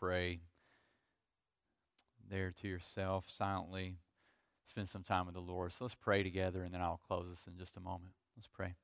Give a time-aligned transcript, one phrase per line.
[0.00, 0.40] pray
[2.30, 3.96] there to yourself silently.
[4.66, 5.72] Spend some time with the Lord.
[5.72, 8.12] So let's pray together, and then I'll close this in just a moment.
[8.36, 8.74] Let's pray.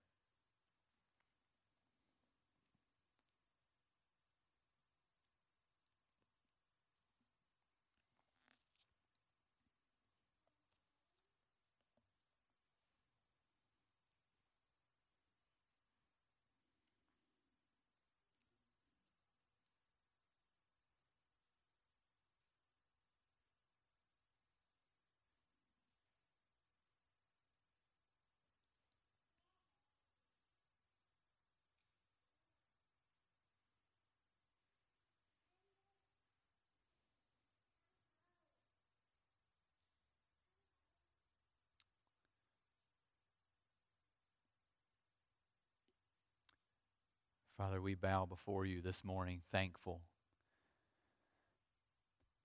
[47.56, 50.02] Father, we bow before you this morning, thankful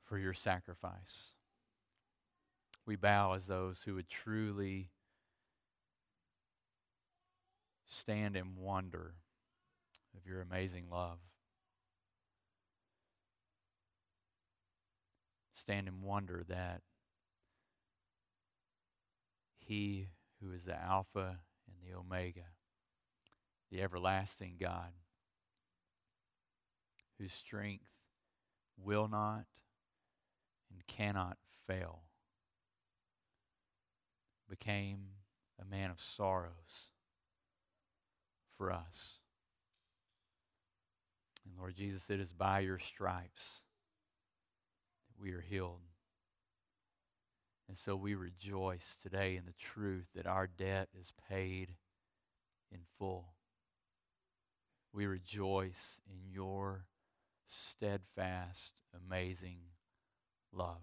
[0.06, 1.34] for your sacrifice.
[2.86, 4.90] We bow as those who would truly
[7.88, 9.16] stand in wonder
[10.16, 11.20] of your amazing love.
[15.54, 16.82] Stand in wonder that
[19.60, 20.08] He
[20.42, 22.46] who is the Alpha and the Omega,
[23.72, 24.92] the everlasting God,
[27.18, 27.86] whose strength
[28.78, 29.46] will not
[30.72, 32.02] and cannot fail,
[34.50, 35.00] became
[35.62, 36.90] a man of sorrows
[38.58, 39.20] for us.
[41.46, 43.62] And Lord Jesus, it is by your stripes
[45.08, 45.82] that we are healed.
[47.68, 51.76] And so we rejoice today in the truth that our debt is paid
[52.70, 53.34] in full.
[54.94, 56.86] We rejoice in your
[57.48, 59.60] steadfast, amazing
[60.52, 60.82] love.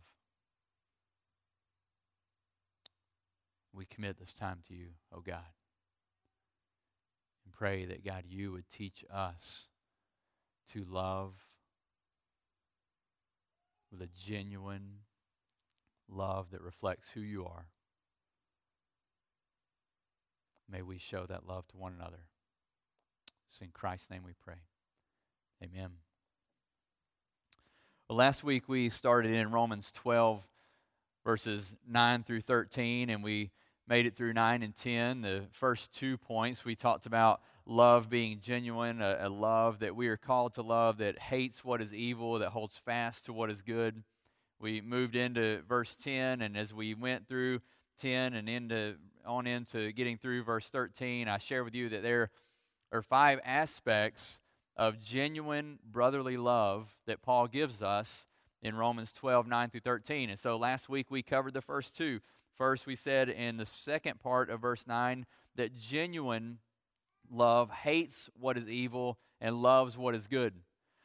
[3.72, 5.52] We commit this time to you, O oh God,
[7.44, 9.68] and pray that, God, you would teach us
[10.72, 11.34] to love
[13.90, 15.00] with a genuine
[16.08, 17.66] love that reflects who you are.
[20.70, 22.24] May we show that love to one another.
[23.50, 24.54] It's in Christ's name we pray.
[25.62, 25.90] Amen.
[28.08, 30.46] Well, last week we started in Romans 12,
[31.24, 33.50] verses 9 through 13, and we
[33.86, 35.22] made it through 9 and 10.
[35.22, 40.08] The first two points we talked about love being genuine, a, a love that we
[40.08, 43.62] are called to love that hates what is evil, that holds fast to what is
[43.62, 44.02] good.
[44.60, 47.60] We moved into verse 10, and as we went through
[47.98, 52.30] 10 and into on into getting through verse 13, I share with you that there
[52.92, 54.40] are five aspects
[54.76, 58.26] of genuine brotherly love that Paul gives us
[58.62, 60.30] in Romans 12, 9 through 13.
[60.30, 62.20] And so last week we covered the first two.
[62.56, 66.58] First, we said in the second part of verse 9 that genuine
[67.30, 70.54] love hates what is evil and loves what is good.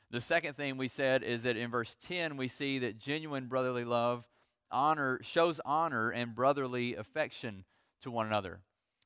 [0.09, 3.85] The second thing we said is that in verse 10 we see that genuine brotherly
[3.85, 4.27] love
[4.71, 7.65] honor shows honor and brotherly affection
[8.01, 8.61] to one another.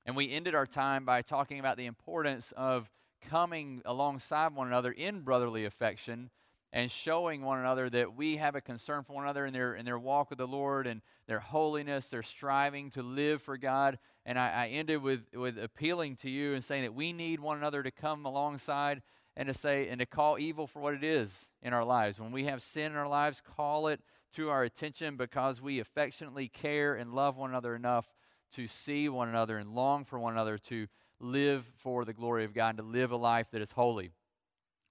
[0.07, 2.89] And we ended our time by talking about the importance of
[3.29, 6.29] coming alongside one another in brotherly affection
[6.71, 9.85] and showing one another that we have a concern for one another in their in
[9.85, 13.99] their walk with the Lord and their holiness, their striving to live for God.
[14.25, 17.57] And I, I ended with with appealing to you and saying that we need one
[17.57, 19.01] another to come alongside
[19.35, 22.17] and to say and to call evil for what it is in our lives.
[22.17, 23.99] When we have sin in our lives, call it
[24.33, 28.07] to our attention because we affectionately care and love one another enough
[28.51, 30.87] to see one another and long for one another to
[31.19, 34.11] live for the glory of God and to live a life that is holy.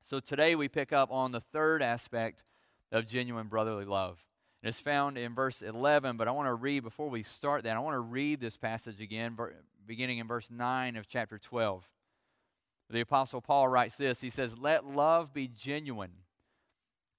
[0.03, 2.45] So today we pick up on the third aspect
[2.93, 4.21] of genuine brotherly love.
[4.63, 7.77] And it's found in verse 11, but I want to read, before we start that,
[7.77, 9.37] I want to read this passage again,
[9.87, 11.89] beginning in verse 9 of chapter 12.
[12.91, 16.13] The Apostle Paul writes this He says, Let love be genuine,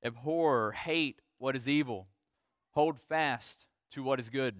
[0.03, 2.07] abhor, hate what is evil,
[2.71, 4.55] hold fast to what is good.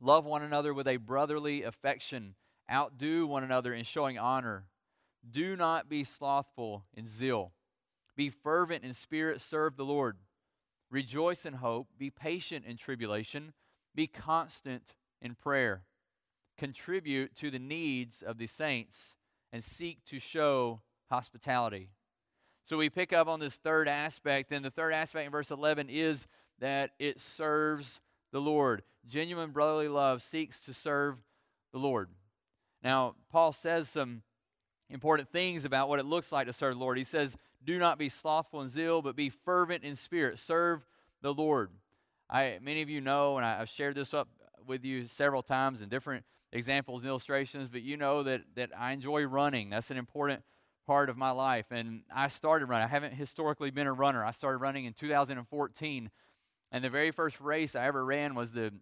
[0.00, 2.34] Love one another with a brotherly affection
[2.70, 4.66] Outdo one another in showing honor.
[5.28, 7.52] Do not be slothful in zeal.
[8.16, 10.18] Be fervent in spirit, serve the Lord.
[10.90, 11.88] Rejoice in hope.
[11.98, 13.52] Be patient in tribulation.
[13.94, 15.82] Be constant in prayer.
[16.56, 19.16] Contribute to the needs of the saints
[19.52, 21.90] and seek to show hospitality.
[22.62, 25.88] So we pick up on this third aspect, and the third aspect in verse 11
[25.88, 26.26] is
[26.60, 28.00] that it serves
[28.32, 28.82] the Lord.
[29.06, 31.22] Genuine brotherly love seeks to serve
[31.72, 32.08] the Lord.
[32.82, 34.22] Now, Paul says some
[34.88, 36.98] important things about what it looks like to serve the Lord.
[36.98, 40.38] He says, Do not be slothful in zeal, but be fervent in spirit.
[40.38, 40.84] Serve
[41.22, 41.70] the Lord.
[42.28, 44.28] I, many of you know, and I, have shared this up
[44.66, 48.92] with you several times in different examples and illustrations, but you know that, that I
[48.92, 49.70] enjoy running.
[49.70, 50.42] That's an important
[50.86, 51.66] part of my life.
[51.70, 52.84] And I started running.
[52.84, 54.24] I haven't historically been a runner.
[54.24, 56.10] I started running in 2014.
[56.72, 58.72] And the very first race I ever ran was the,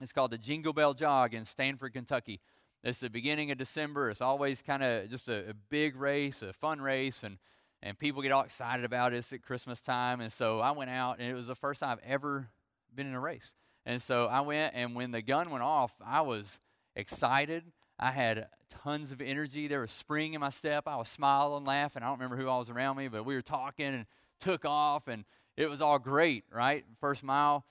[0.00, 2.40] it's called the Jingle Bell Jog in Stanford, Kentucky.
[2.82, 4.10] It's the beginning of December.
[4.10, 7.38] It's always kind of just a, a, big race, a fun race, and,
[7.82, 9.18] and people get all excited about it.
[9.18, 10.20] It's at Christmas time.
[10.20, 12.48] And so I went out, and it was the first time I've ever
[12.94, 13.54] been in a race.
[13.84, 16.58] And so I went, and when the gun went off, I was
[16.96, 17.64] excited.
[17.98, 18.48] I had
[18.82, 19.68] tons of energy.
[19.68, 20.84] There was spring in my step.
[20.86, 22.02] I was smiling, laughing.
[22.02, 24.06] I don't remember who all was around me, but we were talking and
[24.40, 25.24] took off, and
[25.60, 26.84] it was all great, right?
[27.00, 27.66] First mile,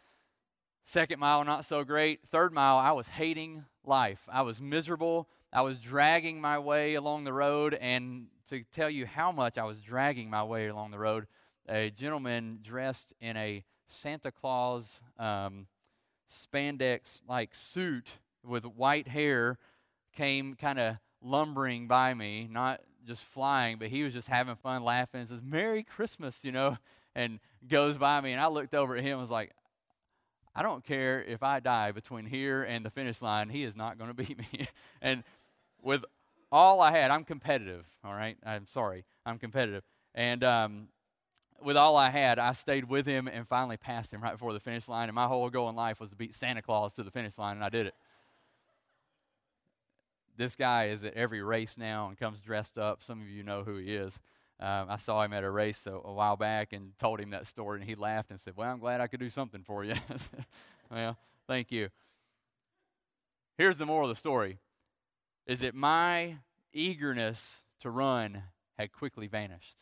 [0.86, 2.22] second mile, not so great.
[2.28, 4.30] Third mile, I was hating life.
[4.32, 5.28] I was miserable.
[5.52, 9.64] I was dragging my way along the road, and to tell you how much I
[9.64, 11.26] was dragging my way along the road,
[11.68, 15.66] a gentleman dressed in a Santa Claus um,
[16.30, 19.58] spandex like suit with white hair
[20.14, 24.84] came kind of lumbering by me, not just flying, but he was just having fun,
[24.84, 26.78] laughing, and says, Merry Christmas, you know,
[27.16, 28.32] and goes by me.
[28.32, 29.52] And I looked over at him and was like,
[30.56, 33.98] I don't care if I die between here and the finish line, he is not
[33.98, 34.68] going to beat me.
[35.02, 35.24] and
[35.82, 36.04] with
[36.52, 38.38] all I had, I'm competitive, all right?
[38.46, 39.84] I'm sorry, I'm competitive.
[40.16, 40.88] And um,
[41.64, 44.60] with all I had, I stayed with him and finally passed him right before the
[44.60, 45.10] finish line.
[45.10, 47.56] And my whole goal in life was to beat Santa Claus to the finish line,
[47.56, 47.96] and I did it.
[50.38, 53.04] This guy is at every race now and comes dressed up.
[53.04, 54.20] Some of you know who he is.
[54.60, 57.48] Um, I saw him at a race a, a, while back and told him that
[57.48, 59.94] story, and he laughed and said, Well, I'm glad I could do something for you.
[60.92, 61.18] well,
[61.48, 61.90] thank you.
[63.58, 64.60] Here's the moral of the story
[65.46, 66.36] is that my
[66.74, 68.44] eagerness to run
[68.78, 69.78] had quickly vanished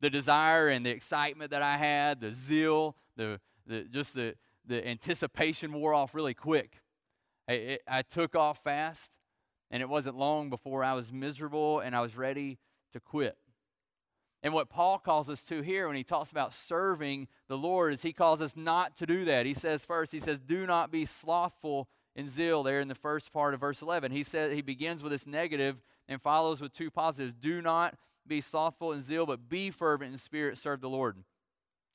[0.00, 4.34] the desire and the excitement that I had, the zeal, the, the just the,
[4.66, 6.80] the anticipation wore off really quick.
[7.48, 9.16] It, it, I took off fast,
[9.70, 12.58] and it wasn't long before I was miserable and I was ready
[12.92, 13.36] to quit.
[14.42, 18.02] And what Paul calls us to here when he talks about serving the Lord is
[18.02, 19.46] he calls us not to do that.
[19.46, 23.32] He says first, he says, do not be slothful in zeal there in the first
[23.32, 24.12] part of verse 11.
[24.12, 27.34] He says he begins with this negative and follows with two positives.
[27.34, 27.94] Do not
[28.26, 31.16] be slothful in zeal, but be fervent in spirit, serve the Lord.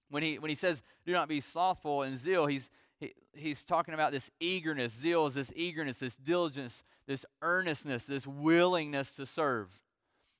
[0.10, 2.70] When he, when he says, do not be slothful in zeal, he's,
[3.00, 4.94] he, he's talking about this eagerness.
[4.94, 9.80] Zeal is this eagerness, this diligence, this earnestness, this willingness to serve.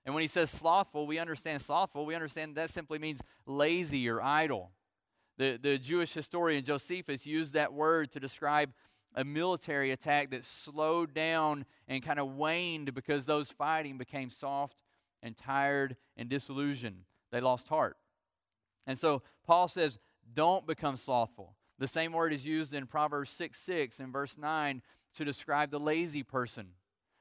[0.06, 4.22] And when he says slothful, we understand slothful, we understand that simply means lazy or
[4.22, 4.72] idle.
[5.38, 8.72] The, the Jewish historian Josephus used that word to describe
[9.16, 14.82] a military attack that slowed down and kind of waned because those fighting became soft
[15.22, 17.04] and tired and disillusioned.
[17.32, 17.98] They lost heart.
[18.86, 20.00] And so Paul says,
[20.34, 21.56] don't become slothful.
[21.80, 24.82] The same word is used in Proverbs 6 6 and verse 9
[25.16, 26.70] to describe the lazy person.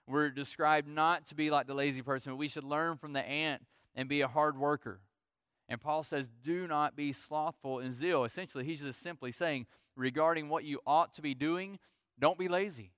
[0.07, 3.21] We're described not to be like the lazy person, but we should learn from the
[3.21, 3.63] ant
[3.95, 5.01] and be a hard worker.
[5.69, 8.25] And Paul says, do not be slothful in zeal.
[8.25, 9.67] Essentially, he's just simply saying,
[9.97, 11.79] regarding what you ought to be doing,
[12.19, 12.93] don't be lazy.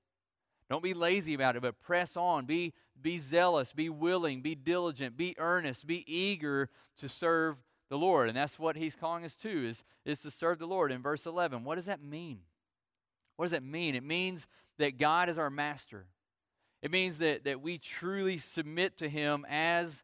[0.70, 2.46] Don't be lazy about it, but press on.
[2.46, 8.28] Be, be zealous, be willing, be diligent, be earnest, be eager to serve the Lord.
[8.28, 10.90] And that's what he's calling us to, is, is to serve the Lord.
[10.90, 12.40] In verse 11, what does that mean?
[13.36, 13.94] What does that mean?
[13.94, 14.46] It means
[14.78, 16.06] that God is our master.
[16.84, 20.02] It means that, that we truly submit to him as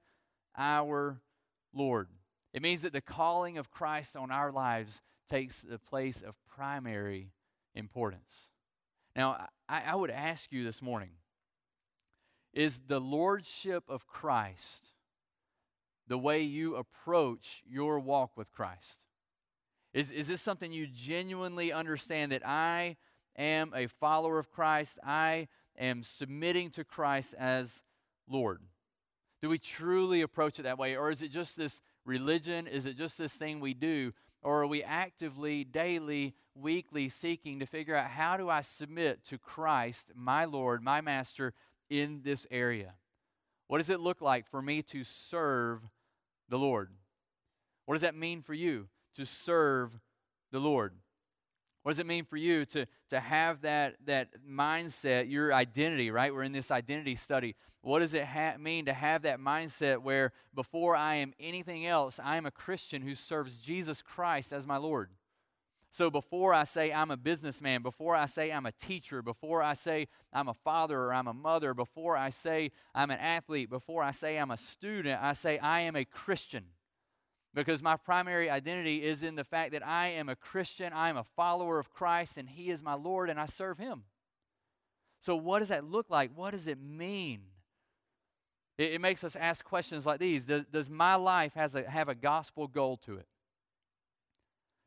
[0.56, 1.20] our
[1.74, 2.08] Lord.
[2.54, 7.32] It means that the calling of Christ on our lives takes the place of primary
[7.74, 8.48] importance.
[9.14, 11.10] Now, I, I would ask you this morning
[12.54, 14.88] is the lordship of Christ
[16.08, 19.04] the way you approach your walk with Christ?
[19.92, 22.96] Is, is this something you genuinely understand that I
[23.36, 24.98] am a follower of Christ?
[25.04, 25.48] I
[25.80, 27.82] am submitting to Christ as
[28.28, 28.60] Lord?
[29.42, 30.96] Do we truly approach it that way?
[30.96, 32.66] Or is it just this religion?
[32.66, 34.12] Is it just this thing we do?
[34.42, 39.38] Or are we actively, daily, weekly seeking to figure out how do I submit to
[39.38, 41.54] Christ, my Lord, my Master,
[41.88, 42.94] in this area?
[43.66, 45.82] What does it look like for me to serve
[46.48, 46.90] the Lord?
[47.86, 49.98] What does that mean for you to serve
[50.52, 50.94] the Lord?
[51.82, 56.32] What does it mean for you to, to have that, that mindset, your identity, right?
[56.32, 57.56] We're in this identity study.
[57.80, 62.20] What does it ha- mean to have that mindset where before I am anything else,
[62.22, 65.10] I am a Christian who serves Jesus Christ as my Lord?
[65.92, 69.74] So before I say I'm a businessman, before I say I'm a teacher, before I
[69.74, 74.02] say I'm a father or I'm a mother, before I say I'm an athlete, before
[74.02, 76.66] I say I'm a student, I say I am a Christian.
[77.54, 81.16] Because my primary identity is in the fact that I am a Christian, I am
[81.16, 84.04] a follower of Christ, and He is my Lord, and I serve Him.
[85.20, 86.30] So, what does that look like?
[86.34, 87.40] What does it mean?
[88.78, 92.08] It, it makes us ask questions like these Does, does my life has a, have
[92.08, 93.26] a gospel goal to it?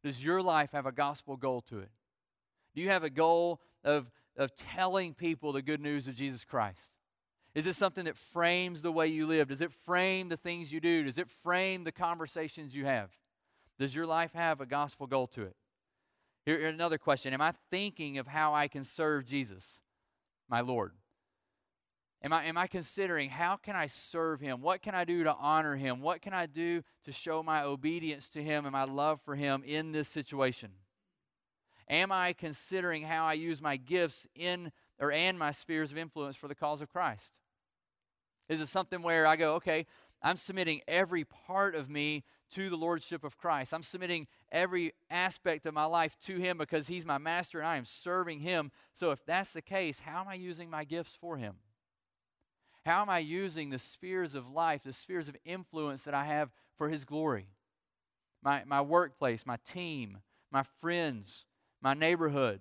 [0.04, 1.90] Does your life have a gospel goal to it?
[2.76, 6.90] Do you have a goal of, of telling people the good news of Jesus Christ?
[7.56, 9.50] Is it something that frames the way you live?
[9.50, 11.04] Does it frame the things you do?
[11.04, 13.12] Does it frame the conversations you have?
[13.80, 15.56] Does your life have a gospel goal to it?
[16.46, 19.82] Here, here's another question Am I thinking of how I can serve Jesus,
[20.50, 20.94] my Lord?
[22.24, 24.62] Am I, am I considering how can I serve him?
[24.62, 26.00] What can I do to honor him?
[26.00, 29.62] What can I do to show my obedience to him and my love for him
[29.66, 30.70] in this situation?
[31.90, 36.38] Am I considering how I use my gifts in or and my spheres of influence
[36.38, 37.34] for the cause of Christ?
[38.50, 39.86] Is it something where I go, okay,
[40.22, 43.74] I'm submitting every part of me to the Lordship of Christ.
[43.74, 47.78] I'm submitting every aspect of my life to Him because He's my master and I
[47.78, 48.72] am serving Him.
[48.94, 51.56] So, if that's the case, how am I using my gifts for Him?
[52.86, 56.52] How am I using the spheres of life, the spheres of influence that I have
[56.78, 57.48] for His glory?
[58.44, 60.20] My, my workplace, my team,
[60.52, 61.46] my friends,
[61.82, 62.60] my neighborhood.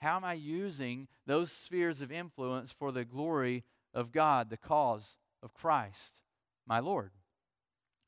[0.00, 3.64] How am I using those spheres of influence for the glory
[3.94, 6.20] of God, the cause of Christ,
[6.66, 7.12] my Lord?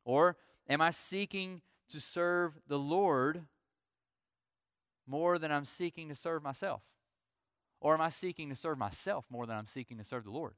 [0.05, 0.37] Or
[0.69, 3.43] am I seeking to serve the Lord
[5.07, 6.83] more than I'm seeking to serve myself?
[7.81, 10.55] Or am I seeking to serve myself more than I'm seeking to serve the Lord?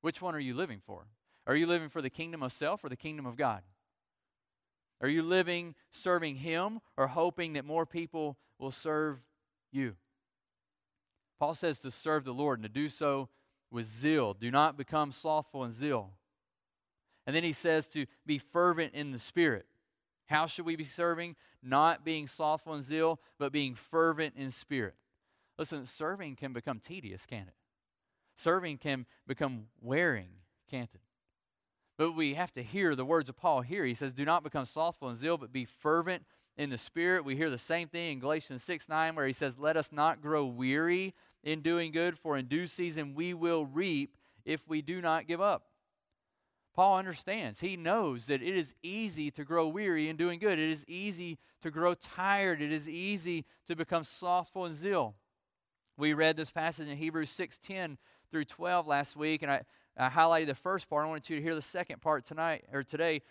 [0.00, 1.06] Which one are you living for?
[1.46, 3.62] Are you living for the kingdom of self or the kingdom of God?
[5.00, 9.20] Are you living serving Him or hoping that more people will serve
[9.72, 9.96] you?
[11.38, 13.28] Paul says to serve the Lord and to do so
[13.70, 14.34] with zeal.
[14.34, 16.12] Do not become slothful in zeal.
[17.26, 19.66] And then he says to be fervent in the Spirit.
[20.28, 21.36] How should we be serving?
[21.62, 24.94] Not being slothful in zeal, but being fervent in spirit.
[25.58, 27.54] Listen, serving can become tedious, can't it?
[28.36, 30.28] Serving can become wearing,
[30.70, 31.00] can't it?
[31.96, 33.84] But we have to hear the words of Paul here.
[33.84, 36.24] He says, Do not become slothful in zeal, but be fervent
[36.56, 37.24] in the Spirit.
[37.24, 40.20] We hear the same thing in Galatians 6 9, where he says, Let us not
[40.20, 41.14] grow weary
[41.48, 45.40] in doing good, for in due season we will reap if we do not give
[45.40, 45.64] up.
[46.74, 47.60] Paul understands.
[47.60, 50.58] He knows that it is easy to grow weary in doing good.
[50.58, 52.60] It is easy to grow tired.
[52.62, 55.14] It is easy to become slothful in zeal.
[55.96, 57.96] We read this passage in Hebrews 6:10
[58.30, 59.62] through 12 last week, and I,
[59.96, 61.04] I highlighted the first part.
[61.04, 63.22] I wanted you to hear the second part tonight or today,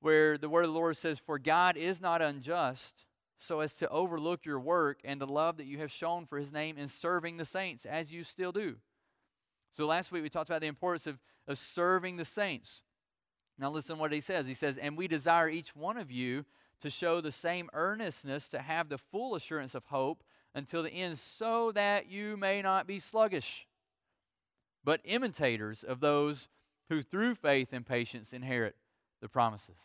[0.00, 3.06] where the word of the Lord says, For God is not unjust
[3.38, 6.52] so as to overlook your work and the love that you have shown for his
[6.52, 8.76] name in serving the saints, as you still do.
[9.70, 12.82] So last week we talked about the importance of, of serving the saints.
[13.58, 14.46] Now listen what he says.
[14.46, 16.44] He says, And we desire each one of you
[16.80, 20.22] to show the same earnestness to have the full assurance of hope
[20.54, 23.66] until the end, so that you may not be sluggish
[24.84, 26.48] but imitators of those
[26.88, 28.76] who through faith and patience inherit
[29.20, 29.76] the promises.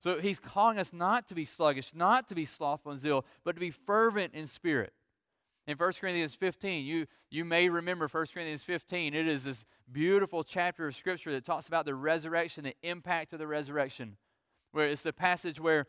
[0.00, 3.54] So he's calling us not to be sluggish, not to be slothful in zeal, but
[3.56, 4.92] to be fervent in spirit.
[5.66, 9.14] In 1 Corinthians 15, you, you may remember 1 Corinthians 15.
[9.14, 13.40] It is this beautiful chapter of Scripture that talks about the resurrection, the impact of
[13.40, 14.16] the resurrection.
[14.70, 15.86] Where it's the passage where,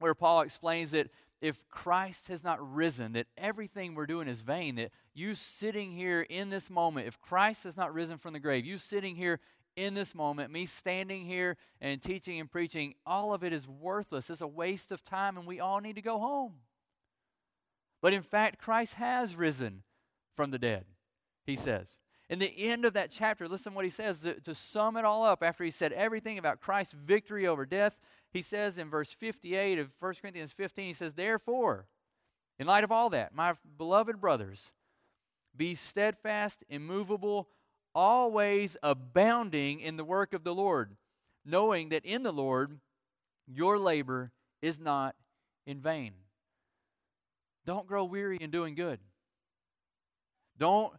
[0.00, 1.08] where Paul explains that
[1.40, 6.20] if Christ has not risen, that everything we're doing is vain, that you sitting here
[6.20, 9.40] in this moment, if Christ has not risen from the grave, you sitting here
[9.76, 14.30] in this moment, me standing here and teaching and preaching, all of it is worthless.
[14.30, 16.54] It's a waste of time, and we all need to go home.
[18.02, 19.82] But in fact, Christ has risen
[20.36, 20.84] from the dead,
[21.44, 21.98] he says.
[22.28, 25.24] In the end of that chapter, listen what he says to, to sum it all
[25.24, 27.98] up after he said everything about Christ's victory over death
[28.32, 31.86] he says in verse 58 of 1 Corinthians 15, he says, Therefore,
[32.58, 34.72] in light of all that, my beloved brothers,
[35.56, 37.48] be steadfast, immovable,
[37.94, 40.96] always abounding in the work of the Lord,
[41.44, 42.78] knowing that in the Lord
[43.46, 44.32] your labor
[44.62, 45.14] is not
[45.66, 46.12] in vain.
[47.66, 48.98] Don't grow weary in doing good.
[50.58, 50.92] Don't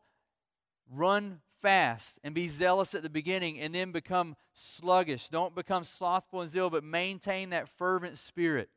[0.91, 5.29] run fast and be zealous at the beginning and then become sluggish.
[5.29, 8.69] Don't become slothful and zeal, but maintain that fervent spirit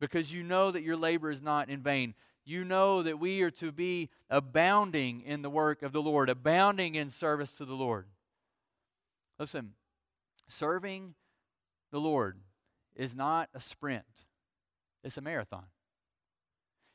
[0.00, 2.14] because you know that your labor is not in vain.
[2.44, 6.94] You know that we are to be abounding in the work of the Lord, abounding
[6.94, 8.06] in service to the Lord.
[9.38, 9.72] Listen,
[10.48, 11.14] serving
[11.90, 12.38] the Lord
[12.96, 14.04] is not a sprint,
[15.04, 15.64] it's a marathon.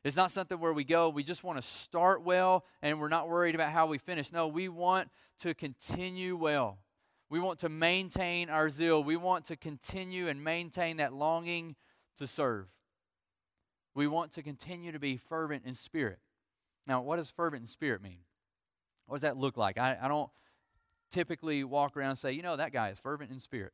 [0.03, 3.27] It's not something where we go, we just want to start well and we're not
[3.27, 4.31] worried about how we finish.
[4.31, 5.09] No, we want
[5.39, 6.77] to continue well.
[7.27, 9.03] We want to maintain our zeal.
[9.03, 11.75] We want to continue and maintain that longing
[12.19, 12.67] to serve.
[13.95, 16.19] We want to continue to be fervent in spirit.
[16.85, 18.19] Now, what does fervent in spirit mean?
[19.07, 19.77] What does that look like?
[19.77, 20.29] I, I don't
[21.11, 23.71] typically walk around and say, you know, that guy is fervent in spirit.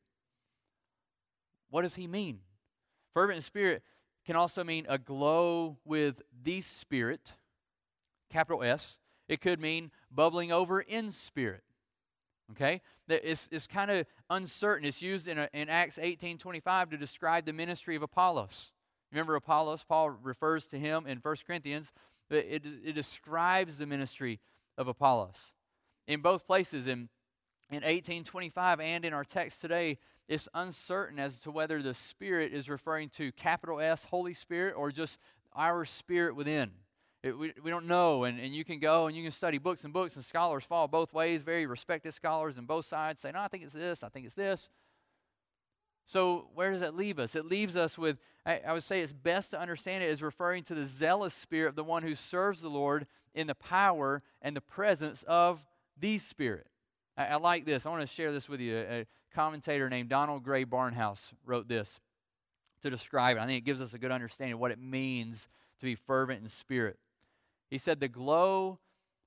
[1.69, 2.39] What does he mean?
[3.13, 3.83] Fervent in spirit
[4.25, 7.33] can also mean a glow with the Spirit,
[8.29, 8.99] capital S.
[9.27, 11.63] It could mean bubbling over in spirit.
[12.51, 12.81] Okay?
[13.07, 14.85] It's, it's kind of uncertain.
[14.85, 18.71] It's used in, a, in Acts 18 25 to describe the ministry of Apollos.
[19.11, 19.83] Remember Apollos?
[19.83, 21.91] Paul refers to him in 1 Corinthians.
[22.29, 24.39] It, it, describes the ministry
[24.77, 25.53] of Apollos.
[26.07, 27.09] In both places, in,
[27.69, 29.97] in 1825 and in our text today,
[30.29, 34.91] it's uncertain as to whether the Spirit is referring to capital S, Holy Spirit, or
[34.91, 35.19] just
[35.53, 36.71] our spirit within.
[37.23, 39.83] It, we, we don't know, and, and you can go and you can study books
[39.83, 43.41] and books, and scholars fall both ways, very respected scholars on both sides say, No,
[43.41, 44.69] I think it's this, I think it's this.
[46.05, 47.35] So, where does that leave us?
[47.35, 50.63] It leaves us with, I, I would say it's best to understand it as referring
[50.63, 54.55] to the zealous spirit of the one who serves the Lord in the power and
[54.55, 55.65] the presence of
[55.99, 56.67] the Spirit.
[57.15, 57.85] I, I like this.
[57.85, 58.77] I want to share this with you.
[58.77, 61.99] A, commentator named Donald Grey Barnhouse wrote this
[62.81, 63.39] to describe it.
[63.39, 65.47] I think it gives us a good understanding of what it means
[65.79, 66.97] to be fervent in spirit.
[67.69, 68.79] He said, The glow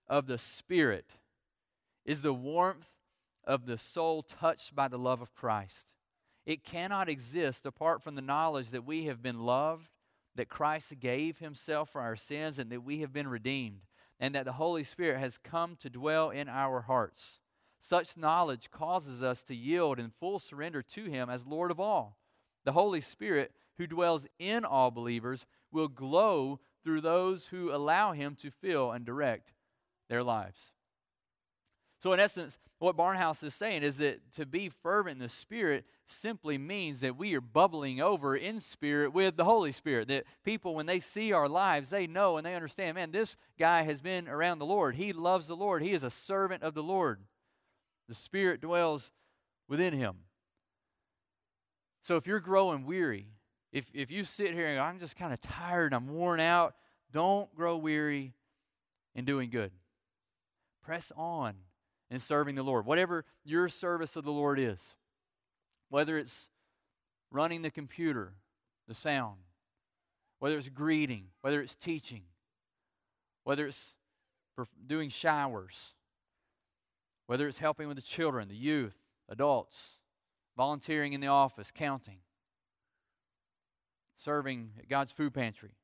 [0.07, 1.07] of the Spirit
[2.05, 2.91] is the warmth
[3.45, 5.95] of the soul touched by the love of Christ.
[6.47, 9.89] It cannot exist apart from the knowledge that we have been loved,
[10.35, 13.83] that Christ gave himself for our sins, and that we have been redeemed,
[14.21, 17.41] and that the Holy Spirit has come to dwell in our hearts.
[17.81, 22.19] Such knowledge causes us to yield in full surrender to him as Lord of all.
[22.65, 28.35] The Holy Spirit, who dwells in all believers, will glow through those who allow him
[28.37, 29.53] to fill and direct
[30.09, 30.74] their lives.
[32.05, 35.87] So, in essence, what Barnhouse is saying is that to be fervent in the Spirit
[36.05, 40.09] simply means that we are bubbling over in spirit with the Holy Spirit.
[40.09, 43.85] That people, when they see our lives, they know and they understand man, this guy
[43.85, 44.97] has been around the Lord.
[44.97, 47.21] He loves the Lord, he is a servant of the Lord.
[48.07, 49.11] The Spirit dwells
[49.67, 50.17] within him.
[52.03, 53.29] So, if you're growing weary,
[53.73, 56.75] if, if you sit here and go, I'm just kind of tired, I'm worn out,
[57.11, 58.35] don't grow weary
[59.15, 59.73] in doing good.
[60.83, 61.55] Press on
[62.11, 62.87] in serving the Lord.
[62.87, 64.79] Whatever your service of the Lord is,
[65.89, 66.49] whether it's
[67.31, 68.35] running the computer,
[68.87, 69.39] the sound,
[70.39, 72.23] whether it's greeting, whether it's teaching,
[73.45, 73.95] whether it's
[74.87, 75.95] doing showers,
[77.27, 79.99] whether it's helping with the children, the youth, adults,
[80.57, 82.19] volunteering in the office, counting,
[84.17, 85.77] serving at God's food pantry,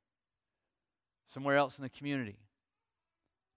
[1.26, 2.38] somewhere else in the community.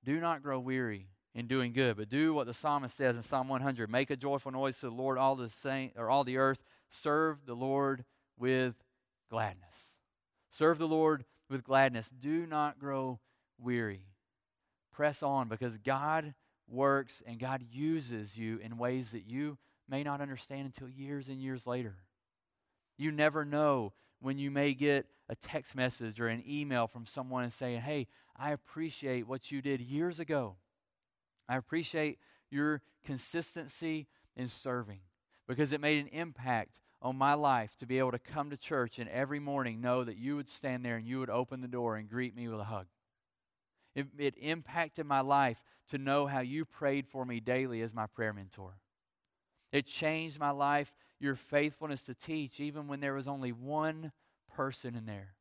[0.04, 3.48] Do not grow weary in doing good, but do what the psalmist says in Psalm
[3.48, 6.64] 100: Make a joyful noise to the Lord, all the saint or all the earth.
[6.90, 8.06] Serve the Lord
[8.38, 8.76] with
[9.30, 9.96] gladness.
[10.52, 12.10] Serve the Lord with gladness.
[12.10, 13.20] Do not grow
[13.58, 14.06] weary.
[14.92, 16.36] Press on because God
[16.68, 19.58] works and God uses you in ways that you
[19.90, 21.96] may not understand until years and years later.
[22.98, 27.44] You never know when you may get a text message or an email from someone
[27.44, 30.58] and saying, Hey, I appreciate what you did years ago.
[31.48, 35.00] I appreciate your consistency in serving
[35.48, 38.98] because it made an impact on my life to be able to come to church
[38.98, 41.98] and every morning know that you would stand there and you would open the door
[41.98, 42.88] and greet me with a hug.
[43.96, 48.08] It, it impacted my life to know how you prayed for me daily as my
[48.08, 48.78] prayer mentor.
[49.72, 54.12] It changed my life, your faithfulness to teach, even when there was only one
[54.56, 55.36] person in there.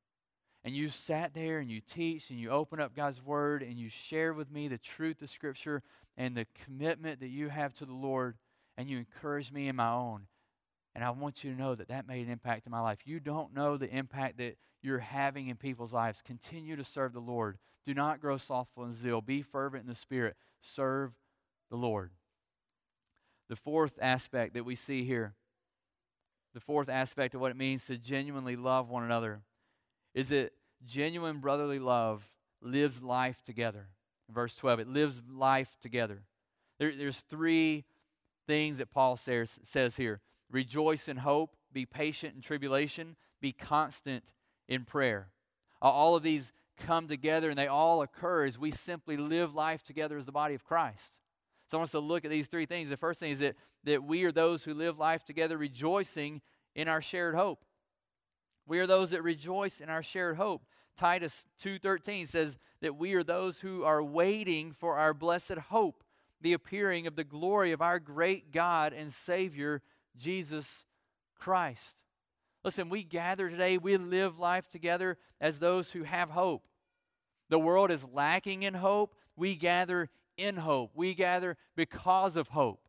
[0.65, 3.89] And you sat there and you teach and you open up God's word and you
[3.89, 5.83] share with me the truth of Scripture
[6.17, 8.37] and the commitment that you have to the Lord
[8.77, 10.27] and you encourage me in my own.
[10.95, 13.01] And I want you to know that that made an impact in my life.
[13.07, 16.23] You don't know the impact that you're having in people's lives.
[16.23, 17.59] Continue to serve the Lord.
[17.85, 19.21] Do not grow slothful in zeal.
[19.21, 20.37] Be fervent in the Spirit.
[20.61, 21.13] Serve
[21.71, 22.11] the Lord.
[23.49, 25.35] The fourth aspect that we see here,
[26.55, 29.41] the fourth aspect of what it means to genuinely love one another,
[30.15, 30.53] is that
[30.85, 33.89] genuine brotherly love lives life together.
[34.31, 36.23] verse 12, it lives life together.
[36.79, 37.85] There, there's three
[38.47, 40.21] things that Paul says, says here
[40.51, 44.25] rejoice in hope, be patient in tribulation, be constant
[44.69, 45.29] in prayer.
[45.81, 50.17] All of these come together and they all occur as we simply live life together
[50.17, 51.13] as the body of Christ.
[51.69, 52.89] So I want us to look at these three things.
[52.89, 56.43] The first thing is that, that we are those who live life together rejoicing
[56.75, 57.65] in our shared hope.
[58.67, 60.65] We are those that rejoice in our shared hope.
[60.97, 66.05] Titus 2:13 says that we are those who are waiting for our blessed hope,
[66.41, 69.83] the appearing of the glory of our great God and Savior,
[70.17, 70.85] Jesus
[71.35, 71.97] Christ.
[72.65, 76.69] Listen, we gather today, we live life together as those who have hope.
[77.49, 79.17] The world is lacking in hope.
[79.37, 80.93] We gather in hope.
[80.95, 82.82] We gather because of hope.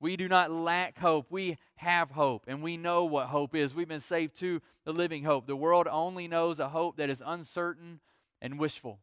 [0.00, 1.26] We do not lack hope.
[1.30, 3.74] We have hope, and we know what hope is.
[3.74, 5.46] We've been saved to the living hope.
[5.46, 8.00] The world only knows a hope that is uncertain
[8.40, 9.00] and wishful.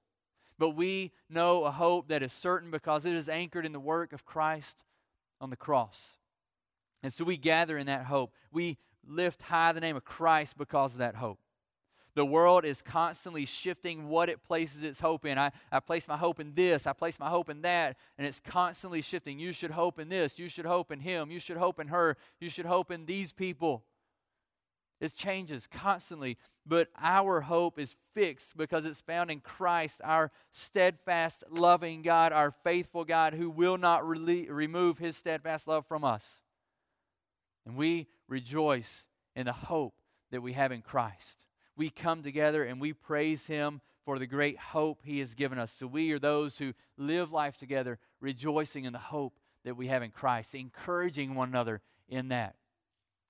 [0.57, 4.13] But we know a hope that is certain because it is anchored in the work
[4.13, 4.77] of Christ
[5.41, 6.17] on the cross.
[7.03, 8.33] And so we gather in that hope.
[8.51, 11.39] We lift high the name of Christ because of that hope.
[12.15, 15.37] The world is constantly shifting what it places its hope in.
[15.37, 18.39] I, I place my hope in this, I place my hope in that, and it's
[18.39, 19.37] constantly shifting.
[19.37, 22.15] You should hope in this, you should hope in him, you should hope in her,
[22.39, 23.83] you should hope in these people.
[25.01, 31.43] It changes constantly, but our hope is fixed because it's found in Christ, our steadfast,
[31.49, 36.39] loving God, our faithful God who will not re- remove his steadfast love from us.
[37.65, 39.95] And we rejoice in the hope
[40.31, 41.43] that we have in Christ.
[41.77, 45.71] We come together and we praise him for the great hope he has given us.
[45.71, 49.33] So we are those who live life together, rejoicing in the hope
[49.63, 52.55] that we have in Christ, encouraging one another in that.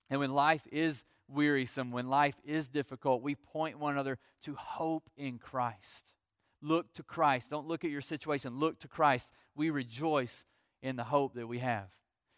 [0.10, 5.10] And when life is wearisome, when life is difficult, we point one another to hope
[5.18, 6.14] in Christ.
[6.62, 7.50] Look to Christ.
[7.50, 8.60] Don't look at your situation.
[8.60, 9.32] Look to Christ.
[9.56, 10.46] We rejoice
[10.82, 11.88] in the hope that we have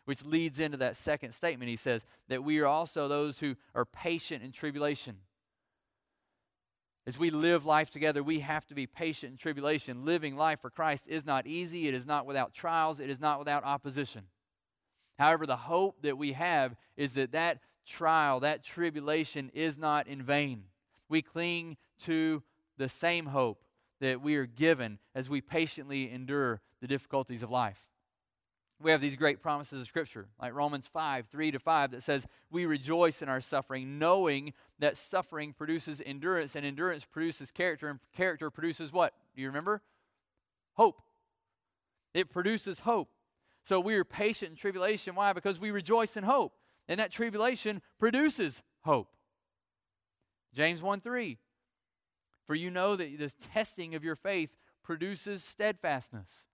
[0.07, 1.69] which leads into that second statement.
[1.69, 5.17] He says that we are also those who are patient in tribulation.
[7.07, 10.03] As we live life together, we have to be patient in tribulation.
[10.03, 13.39] Living life for Christ is not easy, it is not without trials, it is not
[13.39, 14.23] without opposition.
[15.17, 20.21] However, the hope that we have is that that trial, that tribulation is not in
[20.21, 20.65] vain.
[21.07, 22.43] We cling to
[22.77, 23.63] the same hope
[24.01, 27.87] that we are given as we patiently endure the difficulties of life
[28.79, 32.27] we have these great promises of Scripture, like Romans 5 3 to 5, that says,
[32.51, 37.99] We rejoice in our suffering, knowing that suffering produces endurance, and endurance produces character, and
[38.15, 39.13] character produces what?
[39.35, 39.81] Do you remember?
[40.73, 41.01] Hope.
[42.13, 43.09] It produces hope.
[43.63, 45.15] So we are patient in tribulation.
[45.15, 45.33] Why?
[45.33, 46.53] Because we rejoice in hope.
[46.87, 49.09] And that tribulation produces hope.
[50.53, 51.37] James 1 3.
[52.45, 56.45] For you know that the testing of your faith produces steadfastness.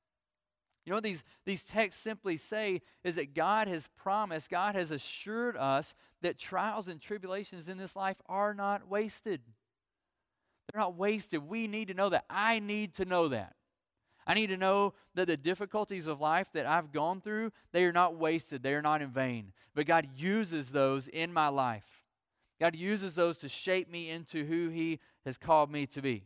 [0.86, 4.92] You know what these, these texts simply say is that God has promised, God has
[4.92, 9.42] assured us that trials and tribulations in this life are not wasted.
[10.72, 11.48] They're not wasted.
[11.48, 12.26] We need to know that.
[12.30, 13.56] I need to know that.
[14.26, 17.92] I need to know that the difficulties of life that I've gone through, they are
[17.92, 18.64] not wasted.
[18.64, 19.52] They are not in vain.
[19.76, 22.04] But God uses those in my life.
[22.60, 26.24] God uses those to shape me into who He has called me to be.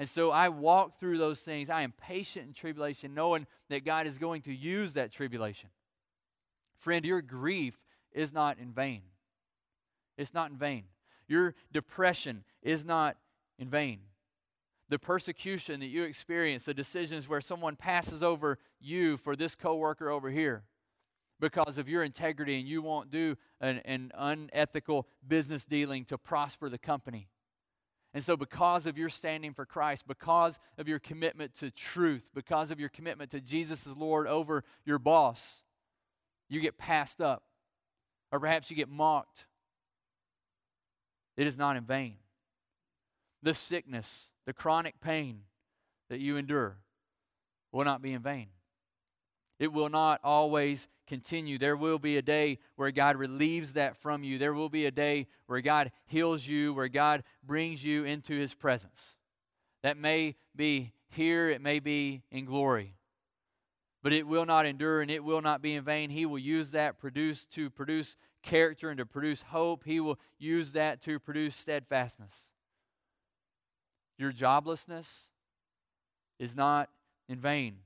[0.00, 1.70] And so I walk through those things.
[1.70, 5.68] I am patient in tribulation, knowing that God is going to use that tribulation.
[6.78, 7.76] Friend, your grief
[8.10, 9.02] is not in vain.
[10.16, 10.84] It's not in vain.
[11.28, 13.16] Your depression is not
[13.58, 14.00] in vain.
[14.88, 20.10] The persecution that you experience, the decisions where someone passes over you for this coworker
[20.10, 20.64] over here
[21.40, 26.68] because of your integrity and you won't do an, an unethical business dealing to prosper
[26.68, 27.28] the company
[28.14, 32.70] and so, because of your standing for Christ, because of your commitment to truth, because
[32.70, 35.62] of your commitment to Jesus as Lord over your boss,
[36.48, 37.44] you get passed up.
[38.30, 39.46] Or perhaps you get mocked.
[41.36, 42.16] It is not in vain.
[43.42, 45.42] The sickness, the chronic pain
[46.10, 46.76] that you endure
[47.72, 48.48] will not be in vain.
[49.58, 51.58] It will not always continue.
[51.58, 54.38] There will be a day where God relieves that from you.
[54.38, 58.54] There will be a day where God heals you, where God brings you into his
[58.54, 59.16] presence.
[59.82, 62.96] That may be here, it may be in glory.
[64.02, 66.10] But it will not endure and it will not be in vain.
[66.10, 69.84] He will use that produce to produce character and to produce hope.
[69.84, 72.48] He will use that to produce steadfastness.
[74.18, 75.26] Your joblessness
[76.38, 76.90] is not
[77.28, 77.78] in vain.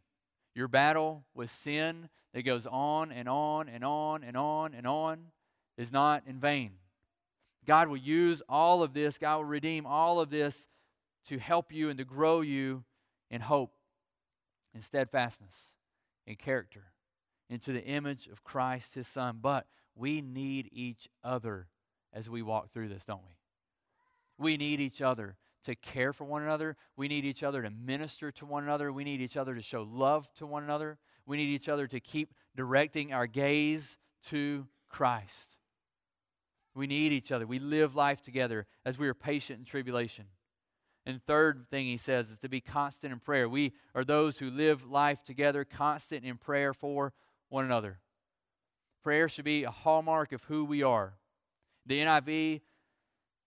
[0.55, 5.19] Your battle with sin that goes on and on and on and on and on
[5.79, 6.73] is not in vain.
[7.67, 10.69] God will use all of this, God will redeem all of this
[11.27, 12.85] to help you and to grow you
[13.31, 13.73] in hope,
[14.75, 15.73] in steadfastness,
[16.27, 16.85] in character,
[17.51, 19.39] into the image of Christ, his Son.
[19.43, 19.67] But
[19.97, 21.69] we need each other
[22.13, 23.37] as we walk through this, don't we?
[24.39, 26.77] We need each other to care for one another.
[26.97, 28.93] We need each other to minister to one another.
[28.93, 30.99] We need each other to show love to one another.
[31.27, 35.57] We need each other to keep directing our gaze to Christ.
[36.75, 37.47] We need each other.
[37.47, 40.27] We live life together as we are patient in tribulation.
[41.07, 43.49] And third thing he says is to be constant in prayer.
[43.49, 47.13] We are those who live life together, constant in prayer for
[47.49, 48.01] one another.
[49.07, 51.15] Prayer should be a hallmark of who we are.
[51.87, 52.61] The NIV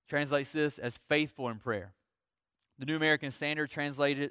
[0.07, 1.91] translates this as faithful in prayer.
[2.77, 4.21] The New American Standard translates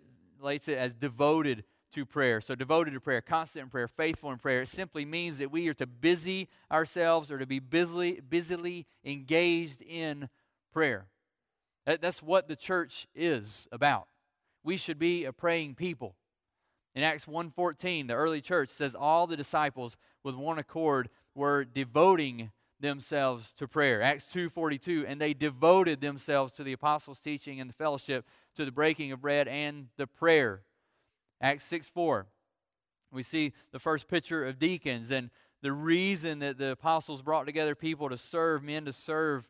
[0.69, 2.41] it as devoted to prayer.
[2.41, 4.63] So, devoted to prayer, constant in prayer, faithful in prayer.
[4.63, 9.83] It simply means that we are to busy ourselves or to be busily, busily engaged
[9.83, 10.31] in
[10.73, 11.09] prayer.
[11.85, 14.09] That, that's what the church is about.
[14.65, 16.15] We should be a praying people.
[16.95, 19.97] In Acts 1:14, the early church says all the disciples
[20.29, 24.03] with one accord were devoting themselves to prayer.
[24.03, 28.71] Acts 2:42, and they devoted themselves to the apostles' teaching and the fellowship, to the
[28.71, 30.65] breaking of bread and the prayer.
[31.41, 32.27] Acts 6:4.
[33.11, 35.31] We see the first picture of deacons and
[35.63, 39.49] the reason that the apostles brought together people to serve, men to serve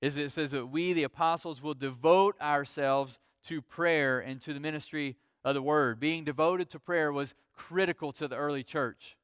[0.00, 4.60] is it says that we, the apostles, will devote ourselves to prayer and to the
[4.60, 6.00] ministry of the word.
[6.00, 9.16] Being devoted to prayer was critical to the early church.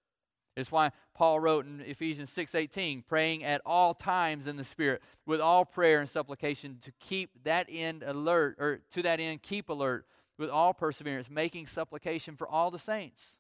[0.57, 5.41] It's why Paul wrote in Ephesians 6:18, praying at all times in the Spirit, with
[5.41, 10.07] all prayer and supplication, to keep that end alert, or to that end keep alert
[10.39, 13.39] with all perseverance, making supplication for all the saints.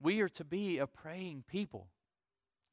[0.00, 1.88] We are to be a praying people.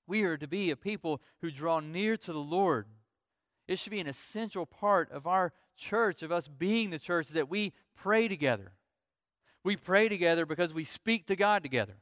[0.08, 2.88] We are to be a people who draw near to the Lord.
[3.68, 7.50] It should be an essential part of our church, of us being the church, that
[7.50, 8.74] we pray together.
[9.64, 11.98] We pray together because we speak to God together.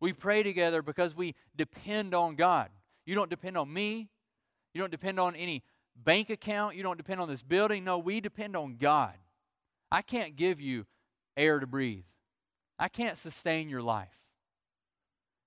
[0.00, 2.70] We pray together because we depend on God.
[3.04, 4.08] You don't depend on me.
[4.72, 5.62] You don't depend on any
[5.96, 6.76] bank account.
[6.76, 7.84] You don't depend on this building.
[7.84, 9.14] No, we depend on God.
[9.92, 10.86] I can't give you
[11.36, 12.04] air to breathe,
[12.78, 14.20] I can't sustain your life.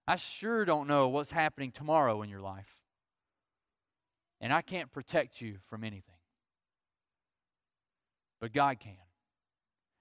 [0.08, 2.82] I sure don't know what's happening tomorrow in your life.
[4.42, 6.20] And I can't protect you from anything.
[8.42, 8.98] But God can.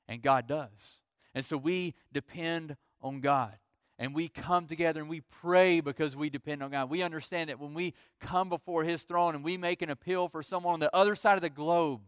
[0.09, 0.99] And God does.
[1.33, 3.53] And so we depend on God.
[3.99, 6.91] And we come together and we pray because we depend on God.
[6.91, 10.43] We understand that when we come before His throne and we make an appeal for
[10.43, 12.01] someone on the other side of the globe,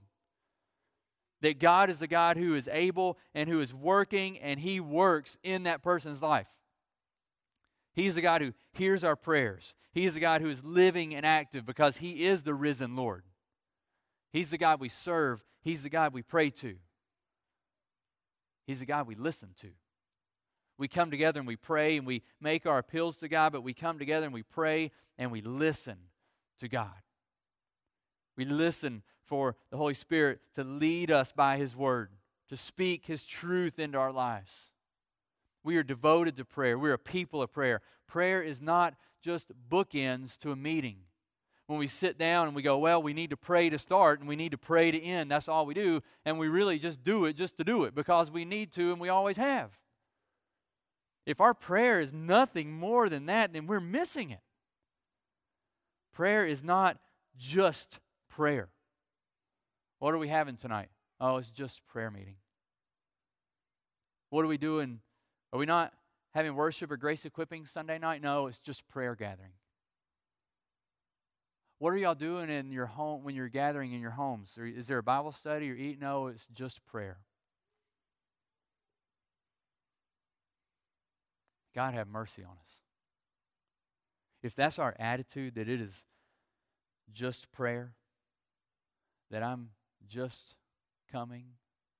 [1.43, 5.37] that God is the God who is able and who is working and He works
[5.43, 6.49] in that person's life.
[7.95, 9.75] He's the God who hears our prayers.
[9.93, 13.23] He's the God who is living and active because He is the risen Lord.
[14.33, 15.45] He's the God we serve.
[15.63, 16.75] He's the God we pray to.
[18.67, 19.69] He's the God we listen to.
[20.77, 23.75] We come together and we pray and we make our appeals to God, but we
[23.75, 25.97] come together and we pray and we listen
[26.59, 26.91] to God.
[28.37, 32.11] We listen for the Holy Spirit to lead us by His Word,
[32.49, 34.71] to speak His truth into our lives.
[35.63, 36.79] We are devoted to prayer.
[36.79, 37.81] We're a people of prayer.
[38.07, 40.97] Prayer is not just bookends to a meeting.
[41.67, 44.29] When we sit down and we go, well, we need to pray to start and
[44.29, 46.03] we need to pray to end, that's all we do.
[46.27, 49.01] And we really just do it just to do it because we need to and
[49.01, 49.71] we always have.
[51.27, 54.41] If our prayer is nothing more than that, then we're missing it.
[56.13, 56.99] Prayer is not
[57.37, 58.69] just prayer.
[59.99, 60.89] What are we having tonight?
[61.21, 62.37] Oh, it's just prayer meeting.
[64.31, 65.01] What are we doing
[65.55, 65.93] are we not
[66.35, 68.21] having worship or grace equipping Sunday night?
[68.21, 69.53] No, it's just prayer gathering.
[71.79, 74.59] What are y'all doing in your home when you're gathering in your homes?
[74.61, 76.01] Is there a Bible study or eat?
[76.01, 77.19] No, it's just prayer.
[81.75, 82.81] God have mercy on us.
[84.43, 86.05] If that's our attitude, that it is
[87.13, 87.95] just prayer,
[89.31, 89.71] that I'm
[90.07, 90.55] just
[91.11, 91.45] coming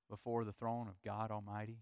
[0.09, 1.79] before the throne of God Almighty,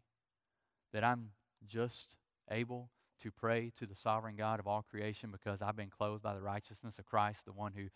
[0.94, 1.32] that I'm
[1.66, 2.16] just
[2.50, 2.90] able
[3.22, 6.42] to pray to the sovereign God of all creation because I've been clothed by the
[6.42, 7.90] righteousness of Christ, the one who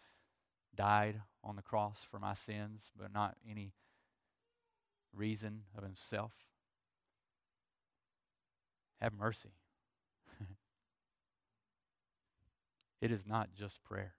[0.75, 3.73] died on the cross for my sins, but not any
[5.13, 6.33] reason of himself.
[9.01, 9.53] Have mercy.
[13.01, 14.13] It is not just prayer.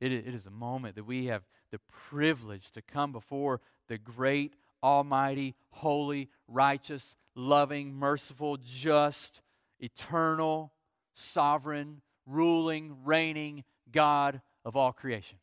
[0.00, 5.54] It, is a moment that we have the privilege to come before the great, almighty,
[5.70, 9.42] holy, righteous, loving, merciful, just,
[9.78, 10.72] eternal,
[11.14, 15.38] sovereign, ruling, reigning God of all creation.